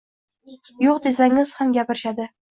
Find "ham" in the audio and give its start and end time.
1.59-1.75